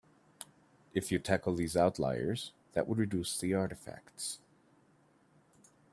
If 0.95 1.11
you 1.11 1.19
tackled 1.19 1.57
these 1.59 1.77
outliers 1.77 2.53
that 2.71 2.87
would 2.87 2.97
reduce 2.97 3.37
the 3.37 3.53
artifacts. 3.53 4.39